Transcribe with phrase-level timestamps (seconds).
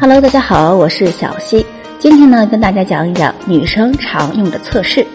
[0.00, 1.64] Hello，大家好，我是小溪。
[2.00, 5.06] 今天呢，跟大家讲一讲女生常用的测试。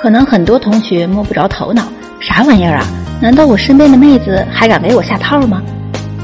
[0.00, 1.82] 可能很多同学摸不着头脑，
[2.20, 2.86] 啥玩意儿啊？
[3.20, 5.60] 难道我身边的妹子还敢给我下套吗？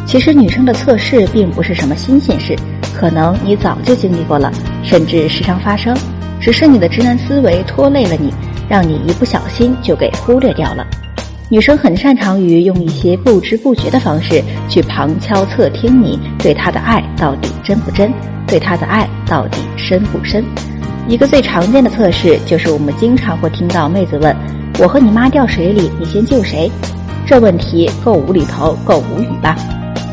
[0.06, 2.56] 其实女生的测试并不是什么新鲜事，
[2.94, 4.50] 可能你早就经历过了，
[4.84, 5.94] 甚至时常发生，
[6.40, 8.32] 只是你的直男思维拖累了你，
[8.68, 10.86] 让你一不小心就给忽略掉了。
[11.50, 18.10] 女生很擅长于用一些不知不觉的方式去旁敲侧听你对她的爱到底真不真，
[18.46, 20.42] 对她的爱到底深不深。
[21.06, 24.34] 一个最常见的测试就是我们经常会听到妹子问
[24.80, 26.70] ：“我和你妈掉水里，你先救谁？”
[27.26, 29.54] 这问题够无厘头，够无语吧？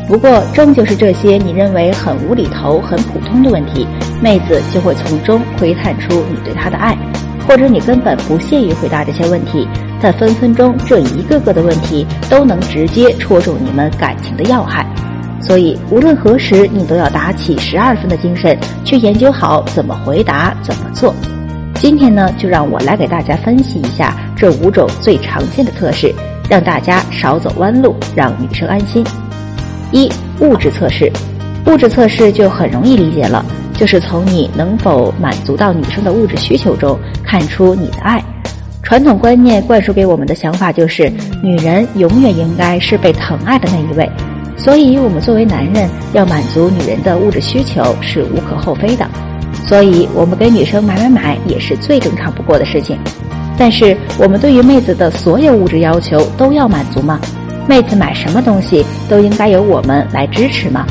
[0.06, 3.86] 不过正就是这些你认为很无厘头、很普通的问题，
[4.20, 6.94] 妹子就会从中窥探出你对她的爱，
[7.48, 9.66] 或者你根本不屑于回答这些问题。
[10.02, 14.84] 但分分钟，这一个个的问题都能直接戳中你们感情的要害，
[15.40, 21.14] 所以无论何时，你都要打起十二分的精神去研究好怎么回答、怎么做。
[21.76, 26.12] 今天呢，就让我来给大家分析一下这五种最常见的测试，
[26.50, 29.04] 让大家少走弯路，让女生安心。
[29.92, 31.12] 一、物质测试，
[31.66, 38.20] 物质测试就很容易理解了，就是从你能否满足到女生的物质需求中看出你的爱。
[38.82, 41.10] 传统观念灌输给我们的想法就是，
[41.42, 44.10] 女人永远应该是被疼爱的那一位，
[44.56, 49.08] 所以我们作为男人要满足女人的物质需求是无可厚非的，
[49.64, 52.98] 所以我们给女生买买买也是最正常不过的事情。
[53.56, 57.20] 但是，我们对于妹子的所有物质要求都要满足吗？
[57.68, 60.84] 妹子买什么东西都应该由我们来支持吗？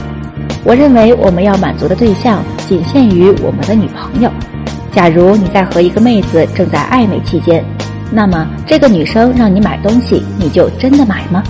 [0.63, 4.31] 我认为我们要满足的对象仅限于我们的女朋友。
[4.91, 7.63] 假如你在和一个妹子正在暧昧期间，
[8.13, 11.41] 那么这个女生让你买东西，你就真的买吗？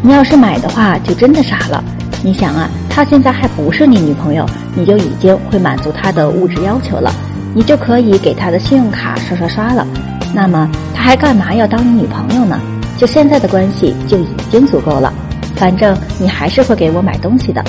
[0.00, 1.84] 你要是买的话，就真的傻了。
[2.24, 7.12] 你想啊，她现在还不是你女朋友，你就已经会满足她的物质要求了，
[7.54, 9.86] 你就可以给她的信用卡刷刷刷了。
[10.34, 12.58] 那么她还干嘛要当你女朋友呢？
[12.96, 15.12] 就现在的关系就已经足够了。
[15.56, 17.62] 反正你还是会给我买东西的，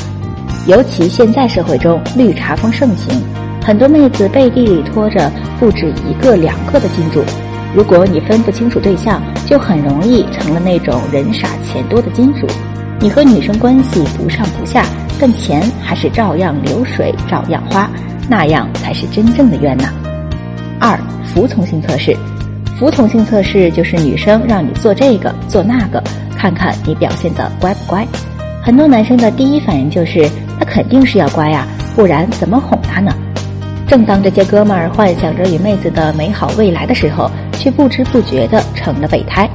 [0.65, 3.21] 尤其现在社会中绿茶风盛行。
[3.65, 7.23] 很多妹子背地里拖着不止一个两个的金主，
[7.75, 12.45] 如果你分不清楚对象，就很容易成了那种人傻钱多的金主。
[12.99, 14.85] 你和女生关系不上不下，
[15.19, 17.89] 但钱还是照样流水，照样花，
[18.29, 19.85] 那样才是真正的冤呐。
[20.79, 22.15] 二、服从性测试，
[22.77, 26.01] 服从性测试就是女生让你做这个做那个，
[26.37, 28.07] 看看你表现的乖不乖。
[28.61, 30.29] 很多男生的第一反应就是，
[30.59, 33.11] 他肯定是要乖呀，不然怎么哄她呢？
[33.87, 39.49] 正当这些哥们儿幻想着与妹子的美好未来的时候，却不知不觉的成了备胎。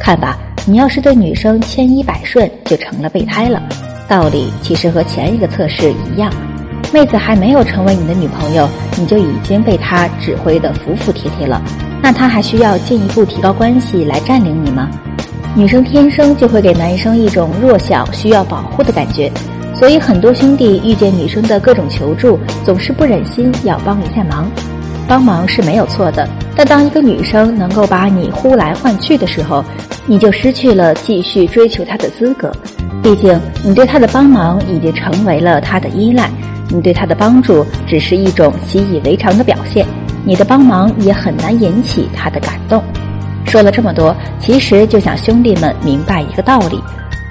[0.00, 3.62] 看吧，你要是对女生千依百顺，就成了备胎了。
[4.06, 6.30] 道理其实和前一个测试一样，
[6.92, 8.68] 妹子还没有成为你的女朋友，
[8.98, 11.62] 你就已经被她指挥的服服帖帖了。
[12.02, 14.90] 那她还需要进一步提高关系来占领你吗？
[15.56, 19.30] 女生天生就会给男生一种弱小、需要保护的感觉。
[19.74, 24.50] 所以，很多兄弟遇见女生的各种求助，总是不忍心要帮一下忙。
[25.08, 29.64] 帮忙是没有错的，但当一个女生能够把你呼来唤去的时候，
[30.06, 32.52] 你就失去了继续追求她的资格。
[33.02, 36.30] 毕竟，你对她的帮忙已经成为了她的依赖，
[36.68, 39.86] 你对她的帮助只是一种习以为常的表现。
[40.24, 42.82] 你的帮忙也很难引起她的感动。
[43.46, 46.80] 说了这么多，其实就想兄弟们明白一个道理：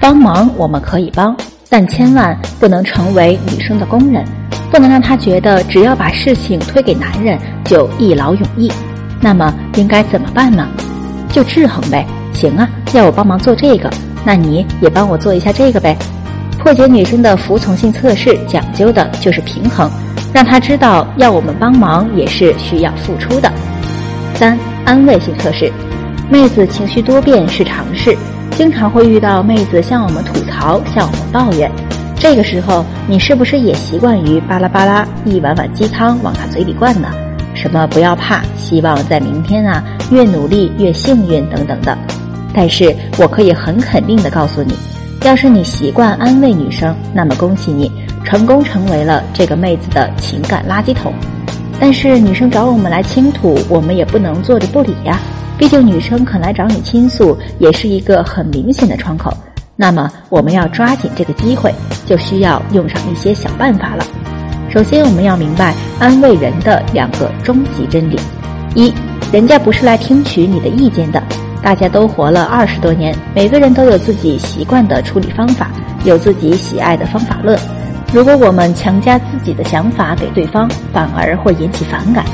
[0.00, 1.34] 帮忙我们可以帮。
[1.68, 4.24] 但千万不能成为女生的工人，
[4.70, 8.70] 不能让她觉得只要把事情推给男人就一劳永逸。
[9.24, 10.68] 那么应该怎么办呢？
[11.30, 12.06] 就制衡呗。
[12.34, 13.88] 行啊，要我帮忙做这个，
[14.22, 15.96] 那你也帮我做一下这个呗。
[16.58, 19.90] 破解女生的服从性测试，讲究的就是平衡，
[20.30, 23.50] 让她知道要我们帮忙也是需要付出的。
[24.34, 25.72] 三、安慰性测试，
[26.28, 28.14] 妹子情绪多变是常事。
[28.50, 31.70] 经常会遇到妹子向我们吐槽，向我们抱怨，
[32.14, 37.08] 这个时候你是不是也习惯于巴拉巴拉一碗碗鸡汤往她嘴里灌呢？
[37.54, 41.96] 什么不要怕，希望在明天啊，越努力越幸运等等的。
[42.52, 44.74] 但是我可以很肯定的告诉你，
[45.24, 47.90] 要是你习惯安慰女生，那么恭喜你，
[48.24, 51.12] 成功成为了这个妹子的情感垃圾桶。
[51.80, 55.18] 但是女生找我们来倾吐，我们也不能坐着不理呀。
[55.56, 59.32] 毕竟女生肯来找你倾诉，也是一个很明显的窗口。
[59.76, 61.74] 那么我们要抓紧这个机会，
[62.06, 64.04] 就需要用上一些小办法了。
[64.74, 68.18] 首先，我们要明白安慰人的两个终极真理：
[68.74, 68.92] 一，
[69.30, 71.22] 人家不是来听取你的意见的。
[71.62, 75.70] 大家都活了二十多年，每个人都有自己习惯的处理方法，
[76.04, 77.56] 有自己喜爱的方法论。
[78.12, 82.24] 如果我们强加自己的想法给对方，反而会引起反感。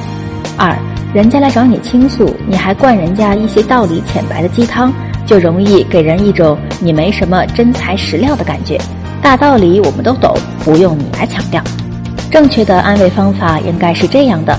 [0.57, 0.75] 二，
[1.13, 4.91] 人家来找你倾诉，你还灌人家一些道理浅白的鸡汤，
[5.27, 8.81] 就容易给人一种你没什么真材实料的感觉。
[9.21, 10.35] 大道理我们都懂，
[10.65, 11.63] 不用你来强调。
[12.31, 14.57] 正确的安慰方法应该是这样的：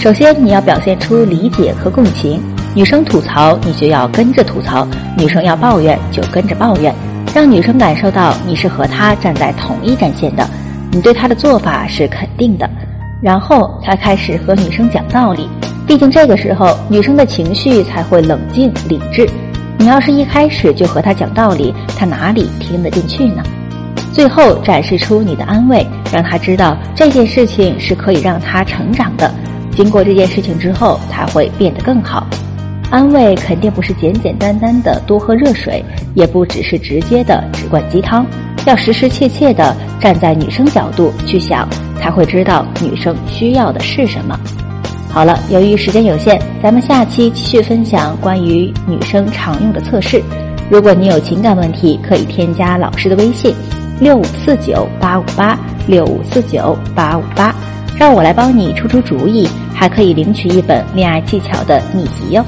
[0.00, 2.42] 首先，你要表现出理解和共情。
[2.74, 4.84] 女生吐槽，你就要跟着吐槽；
[5.16, 6.92] 女生要抱怨，就跟着抱怨，
[7.32, 10.44] 让女生感受到你是和她站在同一战线的，
[10.90, 12.68] 你对她的做法是肯定的。
[13.22, 15.48] 然后才开始和女生讲道理，
[15.86, 19.28] 毕竟这个时候女生的情绪才会冷静理智。
[19.78, 23.44] 你要是一开始就和她讲道理，她哪里听得进去呢？
[24.12, 29.32] 最后展示出你的安慰，让他知道这件事情是可以让他成长的。
[29.74, 32.26] 经过这件事情之后，他会变得更好。
[32.90, 35.82] 安慰肯定不是简简单单的多喝热水，
[36.14, 38.26] 也不只是直接的只灌鸡汤，
[38.66, 41.66] 要实实切切的站在女生角度去想，
[41.98, 44.38] 才会知道女生需要的是什么。
[45.08, 50.22] 好了，由于时间有限，咱们下期继续分享关于女生常用的测试。
[50.68, 53.54] 如果你有情感问题，可以添加老师的微信。
[54.02, 55.56] 六五四九八五八
[55.86, 57.54] 六五四九八五八，
[57.96, 62.44] 让我来帮你出出主意，还可以领取一本恋爱技巧的秘籍哟。